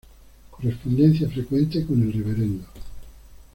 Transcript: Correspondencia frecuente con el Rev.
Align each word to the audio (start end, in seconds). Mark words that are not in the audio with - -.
Correspondencia 0.49 1.29
frecuente 1.29 1.85
con 1.85 2.01
el 2.01 2.11
Rev. 2.25 2.59